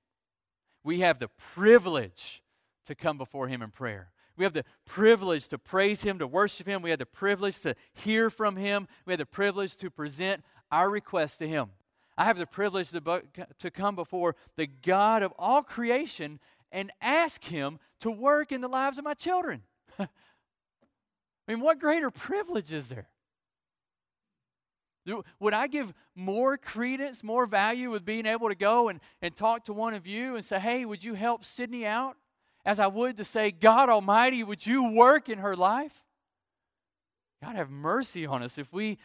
[0.83, 2.41] We have the privilege
[2.85, 4.11] to come before Him in prayer.
[4.37, 6.81] We have the privilege to praise Him, to worship Him.
[6.81, 8.87] We have the privilege to hear from Him.
[9.05, 11.69] We have the privilege to present our request to Him.
[12.17, 16.39] I have the privilege to, come before the God of all creation
[16.71, 19.63] and ask Him to work in the lives of my children.
[19.99, 20.07] I
[21.47, 23.07] mean, what greater privilege is there?
[25.39, 29.63] Would I give more credence, more value with being able to go and, and talk
[29.65, 32.17] to one of you and say, hey, would you help Sydney out?
[32.67, 36.03] as I would to say, God Almighty, would you work in her life?
[37.41, 38.97] God, have mercy on us if we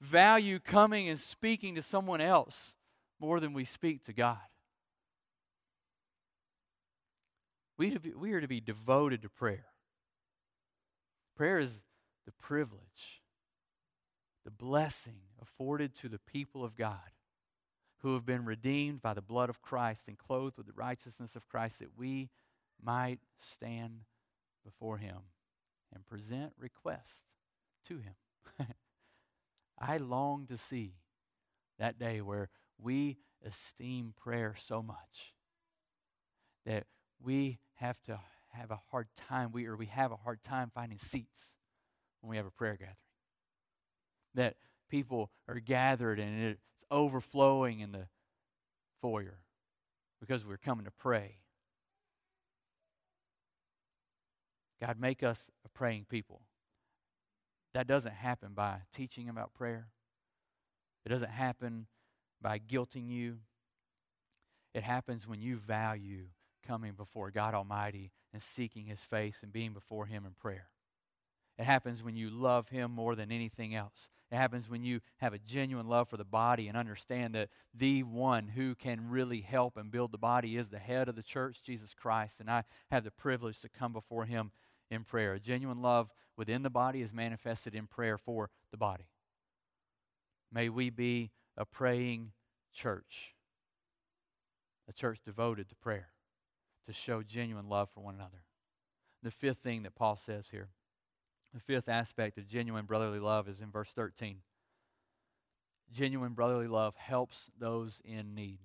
[0.00, 2.74] value coming and speaking to someone else
[3.20, 4.38] more than we speak to God.
[7.78, 9.66] We, we are to be devoted to prayer.
[11.36, 11.82] Prayer is
[12.24, 13.22] the privilege,
[14.44, 17.10] the blessing afforded to the people of God
[17.98, 21.48] who have been redeemed by the blood of Christ and clothed with the righteousness of
[21.48, 22.30] Christ that we
[22.82, 24.00] might stand
[24.64, 25.18] before Him
[25.94, 27.20] and present requests
[27.88, 28.14] to Him.
[29.78, 30.94] I long to see
[31.78, 35.34] that day where we esteem prayer so much
[36.64, 36.84] that
[37.22, 38.18] we have to
[38.52, 41.54] have a hard time, we, or we have a hard time finding seats
[42.20, 42.96] when we have a prayer gathering.
[44.34, 44.56] That
[44.90, 46.60] people are gathered and it's
[46.90, 48.08] overflowing in the
[49.00, 49.38] foyer
[50.20, 51.38] because we're coming to pray.
[54.80, 56.42] God, make us a praying people.
[57.76, 59.88] That doesn't happen by teaching about prayer.
[61.04, 61.88] It doesn't happen
[62.40, 63.40] by guilting you.
[64.72, 66.28] It happens when you value
[66.66, 70.68] coming before God Almighty and seeking His face and being before Him in prayer.
[71.58, 74.08] It happens when you love Him more than anything else.
[74.32, 78.04] It happens when you have a genuine love for the body and understand that the
[78.04, 81.62] one who can really help and build the body is the head of the church,
[81.62, 82.40] Jesus Christ.
[82.40, 84.50] And I have the privilege to come before Him
[84.90, 85.34] in prayer.
[85.34, 89.08] A genuine love within the body is manifested in prayer for the body.
[90.52, 92.32] May we be a praying
[92.72, 93.34] church,
[94.88, 96.08] a church devoted to prayer,
[96.86, 98.44] to show genuine love for one another.
[99.22, 100.68] The fifth thing that Paul says here,
[101.52, 104.38] the fifth aspect of genuine brotherly love is in verse 13.
[105.92, 108.58] Genuine brotherly love helps those in need.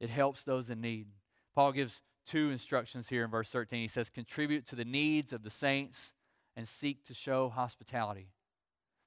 [0.00, 1.06] It helps those in need.
[1.54, 3.80] Paul gives two instructions here in verse 13.
[3.80, 6.12] He says, Contribute to the needs of the saints
[6.56, 8.28] and seek to show hospitality.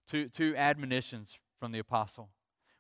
[0.08, 2.30] Two, two admonitions from the apostle.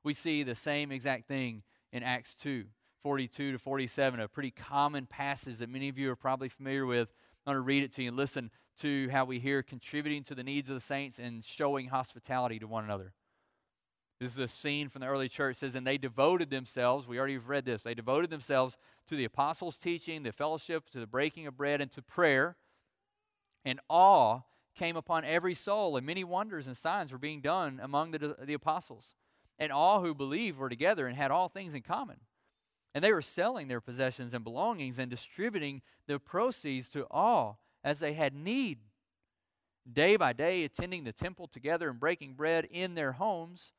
[0.03, 2.65] We see the same exact thing in Acts 2
[3.03, 7.09] 42 to 47, a pretty common passage that many of you are probably familiar with.
[7.45, 8.51] I'm going to read it to you and listen
[8.81, 12.67] to how we hear contributing to the needs of the saints and showing hospitality to
[12.67, 13.13] one another.
[14.21, 15.55] This is a scene from the early church.
[15.55, 19.25] It says, and they devoted themselves, we already read this, they devoted themselves to the
[19.25, 22.55] apostles' teaching, the fellowship, to the breaking of bread, and to prayer.
[23.65, 24.41] And awe
[24.75, 28.53] came upon every soul, and many wonders and signs were being done among the, the
[28.53, 29.15] apostles.
[29.57, 32.17] And all who believed were together and had all things in common.
[32.93, 37.97] And they were selling their possessions and belongings and distributing the proceeds to all as
[37.97, 38.77] they had need.
[39.91, 43.71] Day by day, attending the temple together and breaking bread in their homes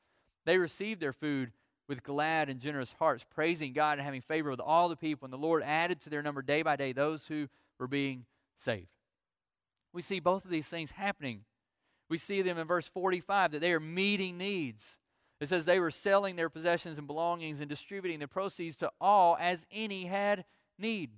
[0.44, 1.52] they received their food
[1.88, 5.26] with glad and generous hearts, praising God and having favor with all the people.
[5.26, 8.24] And the Lord added to their number day by day those who were being
[8.58, 8.88] saved.
[9.92, 11.44] We see both of these things happening.
[12.08, 14.98] We see them in verse 45 that they are meeting needs.
[15.40, 19.36] It says they were selling their possessions and belongings and distributing the proceeds to all
[19.40, 20.44] as any had
[20.78, 21.10] need.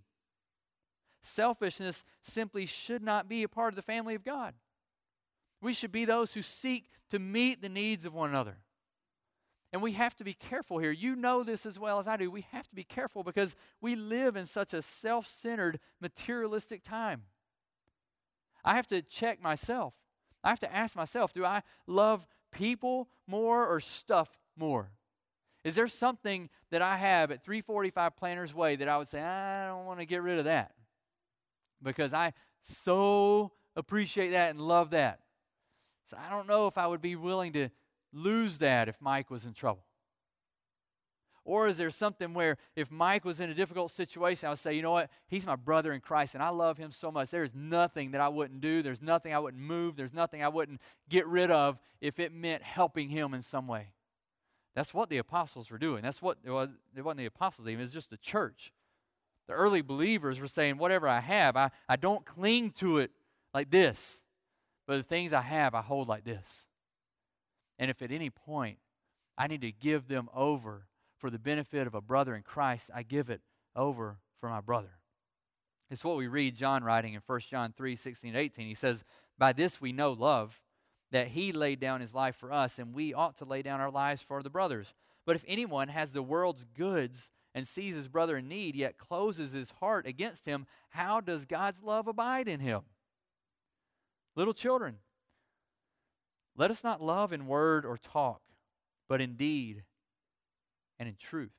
[1.22, 4.54] Selfishness simply should not be a part of the family of God.
[5.60, 8.58] We should be those who seek to meet the needs of one another.
[9.74, 10.92] And we have to be careful here.
[10.92, 12.30] You know this as well as I do.
[12.30, 17.22] We have to be careful because we live in such a self centered, materialistic time.
[18.64, 19.94] I have to check myself.
[20.44, 24.92] I have to ask myself do I love people more or stuff more?
[25.64, 29.66] Is there something that I have at 345 Planners Way that I would say, I
[29.66, 30.70] don't want to get rid of that?
[31.82, 32.32] Because I
[32.62, 35.18] so appreciate that and love that.
[36.06, 37.70] So I don't know if I would be willing to
[38.14, 39.84] lose that if Mike was in trouble?
[41.44, 44.72] Or is there something where if Mike was in a difficult situation, I would say,
[44.74, 45.10] you know what?
[45.28, 47.28] He's my brother in Christ and I love him so much.
[47.28, 48.82] There's nothing that I wouldn't do.
[48.82, 49.94] There's nothing I wouldn't move.
[49.94, 53.88] There's nothing I wouldn't get rid of if it meant helping him in some way.
[54.74, 56.02] That's what the apostles were doing.
[56.02, 56.70] That's what it was.
[56.96, 58.72] It wasn't the apostles even, it was just the church.
[59.46, 63.10] The early believers were saying, whatever I have, I, I don't cling to it
[63.52, 64.22] like this.
[64.86, 66.66] But the things I have, I hold like this.
[67.78, 68.78] And if at any point
[69.36, 70.86] I need to give them over
[71.18, 73.40] for the benefit of a brother in Christ, I give it
[73.74, 74.98] over for my brother.
[75.90, 78.66] It's what we read John writing in 1 John 3 16 18.
[78.66, 79.04] He says,
[79.38, 80.60] By this we know love,
[81.10, 83.90] that he laid down his life for us, and we ought to lay down our
[83.90, 84.94] lives for the brothers.
[85.26, 89.52] But if anyone has the world's goods and sees his brother in need, yet closes
[89.52, 92.82] his heart against him, how does God's love abide in him?
[94.34, 94.96] Little children,
[96.56, 98.42] let us not love in word or talk,
[99.08, 99.84] but in deed
[100.98, 101.52] and in truth.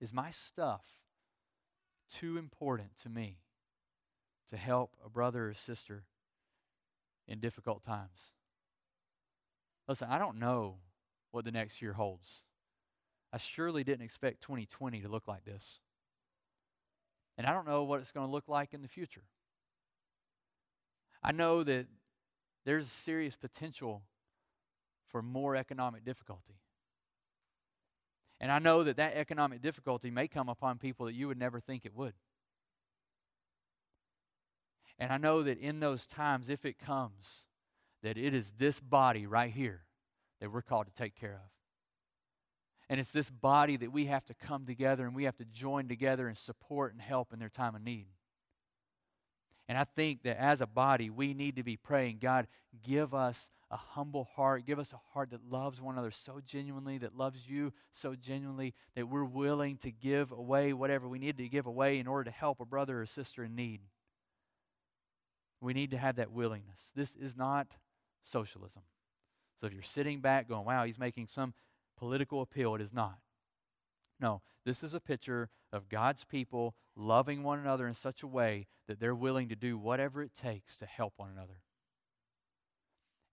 [0.00, 0.84] Is my stuff
[2.08, 3.38] too important to me
[4.48, 6.04] to help a brother or sister
[7.26, 8.32] in difficult times.
[9.88, 10.76] Listen, I don't know
[11.30, 12.42] what the next year holds.
[13.32, 15.80] I surely didn't expect 2020 to look like this.
[17.36, 19.24] And I don't know what it's going to look like in the future.
[21.22, 21.86] I know that
[22.66, 24.02] there's serious potential
[25.06, 26.58] for more economic difficulty.
[28.40, 31.60] And I know that that economic difficulty may come upon people that you would never
[31.60, 32.12] think it would.
[34.98, 37.44] And I know that in those times, if it comes,
[38.02, 39.84] that it is this body right here
[40.40, 41.50] that we're called to take care of.
[42.88, 45.86] And it's this body that we have to come together and we have to join
[45.88, 48.06] together and support and help in their time of need.
[49.68, 52.46] And I think that as a body, we need to be praying God,
[52.84, 54.64] give us a humble heart.
[54.64, 58.74] Give us a heart that loves one another so genuinely, that loves you so genuinely,
[58.94, 62.30] that we're willing to give away whatever we need to give away in order to
[62.30, 63.80] help a brother or sister in need.
[65.60, 66.78] We need to have that willingness.
[66.94, 67.66] This is not
[68.22, 68.82] socialism.
[69.60, 71.54] So if you're sitting back going, wow, he's making some
[71.96, 73.18] political appeal, it is not.
[74.20, 78.66] No, this is a picture of God's people loving one another in such a way
[78.88, 81.62] that they're willing to do whatever it takes to help one another.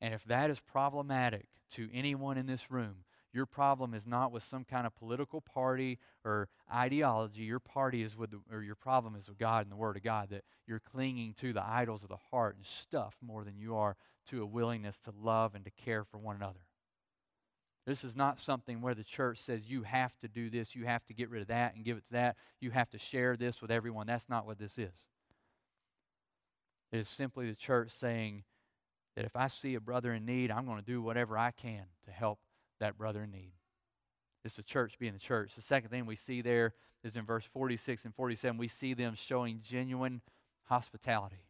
[0.02, 4.44] And if that is problematic to anyone in this room, your problem is not with
[4.44, 7.44] some kind of political party or ideology.
[7.44, 10.04] Your party is with, the, or your problem is with God and the Word of
[10.04, 10.30] God.
[10.30, 13.96] That you're clinging to the idols of the heart and stuff more than you are
[14.28, 16.68] to a willingness to love and to care for one another.
[17.86, 21.06] This is not something where the church says you have to do this, you have
[21.06, 23.62] to get rid of that and give it to that, you have to share this
[23.62, 24.08] with everyone.
[24.08, 25.08] That's not what this is.
[26.92, 28.44] It is simply the church saying
[29.16, 31.84] that if I see a brother in need, I'm going to do whatever I can
[32.06, 32.40] to help
[32.80, 33.52] that brother in need.
[34.46, 35.56] It's the church being the church.
[35.56, 36.74] The second thing we see there
[37.04, 40.22] is in verse 46 and 47, we see them showing genuine
[40.66, 41.44] hospitality.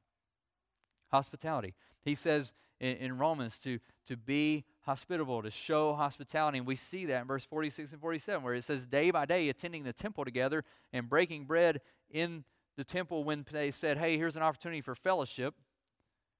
[1.11, 1.75] Hospitality.
[2.03, 6.59] He says in, in Romans to, to be hospitable, to show hospitality.
[6.59, 9.49] And we see that in verse 46 and 47, where it says, day by day,
[9.49, 12.43] attending the temple together and breaking bread in
[12.77, 15.55] the temple when they said, hey, here's an opportunity for fellowship.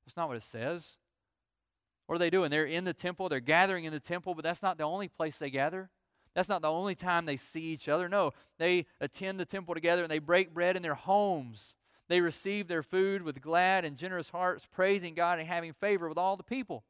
[0.06, 0.98] That's not what it says.
[2.06, 2.52] What are they doing?
[2.52, 5.38] They're in the temple, they're gathering in the temple, but that's not the only place
[5.38, 5.90] they gather.
[6.36, 8.10] That's not the only time they see each other.
[8.10, 11.76] No, they attend the temple together and they break bread in their homes.
[12.10, 16.18] They receive their food with glad and generous hearts, praising God and having favor with
[16.18, 16.84] all the people.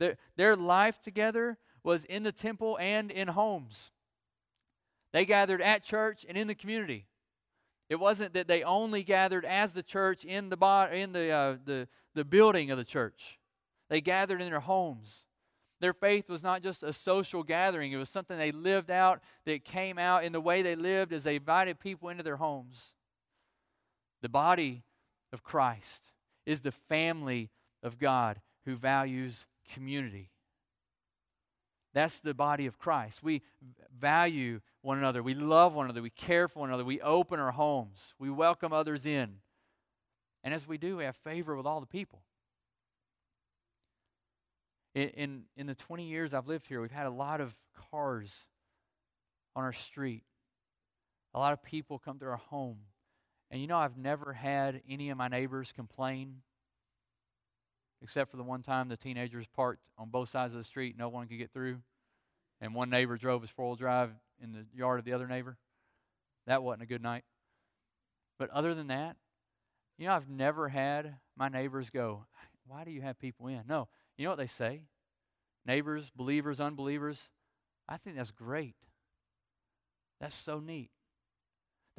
[0.00, 3.92] Their, their life together was in the temple and in homes.
[5.12, 7.06] They gathered at church and in the community.
[7.88, 11.88] It wasn't that they only gathered as the church in the, in the, uh, the,
[12.14, 13.38] the building of the church.
[13.88, 15.26] They gathered in their homes.
[15.80, 19.64] Their faith was not just a social gathering, it was something they lived out that
[19.64, 22.94] came out in the way they lived as they invited people into their homes.
[24.22, 24.84] The body
[25.32, 26.02] of Christ
[26.46, 27.50] is the family
[27.82, 30.30] of God who values community.
[31.92, 33.22] That's the body of Christ.
[33.22, 33.42] We
[33.98, 35.22] value one another.
[35.22, 36.02] We love one another.
[36.02, 36.84] We care for one another.
[36.84, 38.14] We open our homes.
[38.18, 39.36] We welcome others in.
[40.44, 42.22] And as we do, we have favor with all the people.
[44.94, 47.56] In, in, in the 20 years I've lived here, we've had a lot of
[47.90, 48.46] cars
[49.54, 50.22] on our street.
[51.34, 52.78] A lot of people come to our home.
[53.50, 56.42] And you know, I've never had any of my neighbors complain,
[58.02, 61.08] except for the one time the teenagers parked on both sides of the street, no
[61.08, 61.78] one could get through.
[62.60, 64.10] And one neighbor drove his four wheel drive
[64.42, 65.56] in the yard of the other neighbor.
[66.46, 67.24] That wasn't a good night.
[68.38, 69.16] But other than that,
[69.98, 72.24] you know, I've never had my neighbors go,
[72.66, 73.62] Why do you have people in?
[73.68, 74.82] No, you know what they say?
[75.66, 77.28] Neighbors, believers, unbelievers.
[77.88, 78.76] I think that's great.
[80.20, 80.90] That's so neat.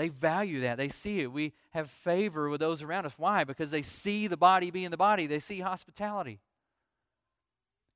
[0.02, 0.78] They value that.
[0.78, 1.32] They see it.
[1.32, 3.14] We have favor with those around us.
[3.20, 3.43] Why?
[3.43, 6.39] Because they see the body being the body, they see hospitality.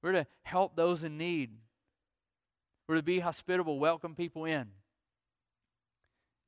[0.04, 1.58] We're to help those in need,
[2.88, 4.68] we're to be hospitable, welcome people in.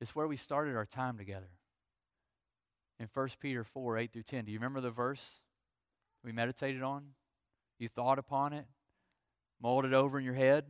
[0.00, 1.50] It's where we started our time together.
[3.00, 4.44] In 1 Peter 4 8 through 10.
[4.44, 5.40] Do you remember the verse
[6.22, 7.02] we meditated on?
[7.80, 8.66] You thought upon it,
[9.60, 10.66] molded over in your head.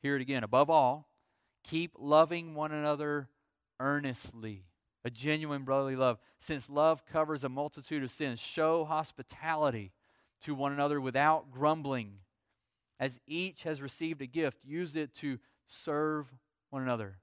[0.00, 0.44] Hear it again.
[0.44, 1.10] Above all,
[1.62, 3.28] keep loving one another
[3.80, 4.66] earnestly.
[5.04, 6.18] A genuine brotherly love.
[6.38, 9.92] Since love covers a multitude of sins, show hospitality
[10.42, 12.18] to one another without grumbling.
[13.00, 16.26] As each has received a gift, use it to serve
[16.68, 17.18] one another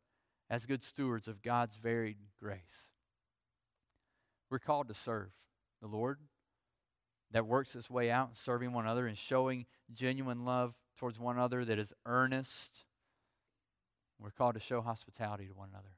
[0.50, 2.90] as good stewards of God's varied grace.
[4.50, 5.30] We're called to serve
[5.82, 6.20] the Lord
[7.32, 11.66] that works its way out, serving one another and showing genuine love towards one another
[11.66, 12.86] that is earnest.
[14.20, 15.97] We're called to show hospitality to one another.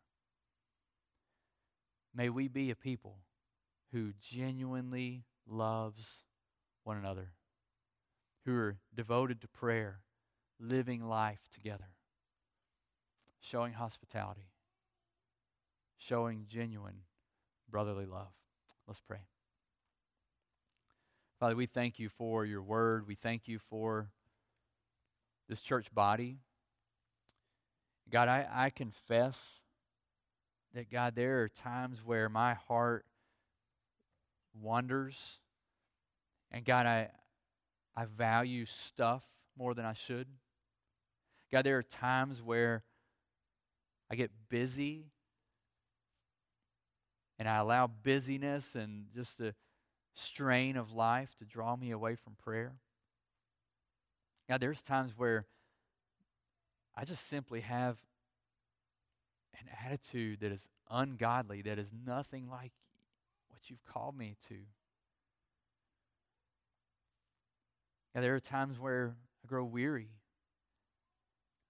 [2.20, 3.20] May we be a people
[3.94, 6.24] who genuinely loves
[6.84, 7.32] one another,
[8.46, 10.02] who are devoted to prayer,
[10.60, 11.94] living life together,
[13.40, 14.50] showing hospitality,
[15.98, 17.04] showing genuine
[17.72, 18.34] brotherly love.
[18.86, 19.22] Let's pray.
[21.40, 23.08] Father, we thank you for your word.
[23.08, 24.10] We thank you for
[25.48, 26.40] this church body.
[28.10, 29.62] God, I, I confess
[30.74, 33.06] that, God, there are times where my heart
[34.54, 35.40] wanders.
[36.52, 37.10] And, God, I,
[37.96, 39.24] I value stuff
[39.58, 40.28] more than I should.
[41.52, 42.84] God, there are times where
[44.12, 45.06] I get busy
[47.38, 49.56] and I allow busyness and just the
[50.14, 52.74] strain of life to draw me away from prayer.
[54.50, 55.46] God, there's times where
[56.96, 57.98] I just simply have
[59.60, 62.72] an attitude that is ungodly, that is nothing like
[63.50, 64.56] what you've called me to.
[68.14, 70.10] God, there are times where I grow weary,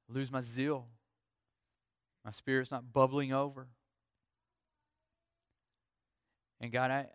[0.08, 0.88] lose my zeal,
[2.24, 3.68] my spirit's not bubbling over.
[6.62, 7.08] And God, I,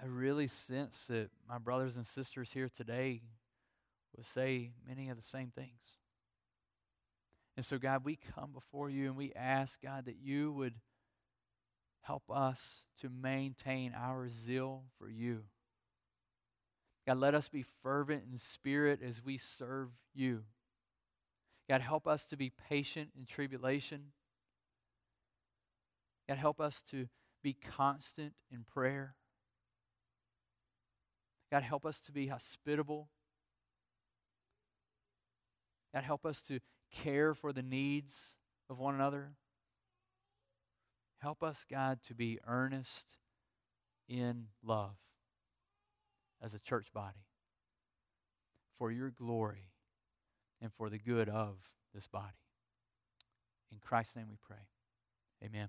[0.00, 3.22] I really sense that my brothers and sisters here today
[4.16, 5.98] would say many of the same things.
[7.58, 10.74] And so, God, we come before you and we ask, God, that you would
[12.02, 15.40] help us to maintain our zeal for you.
[17.04, 20.44] God, let us be fervent in spirit as we serve you.
[21.68, 24.12] God, help us to be patient in tribulation.
[26.28, 27.08] God, help us to
[27.42, 29.16] be constant in prayer.
[31.50, 33.08] God, help us to be hospitable.
[35.92, 38.14] God, help us to care for the needs
[38.68, 39.32] of one another.
[41.18, 43.16] Help us, God, to be earnest
[44.08, 44.96] in love
[46.42, 47.26] as a church body
[48.78, 49.72] for your glory
[50.60, 51.56] and for the good of
[51.94, 52.38] this body.
[53.72, 54.68] In Christ's name we pray.
[55.44, 55.68] Amen.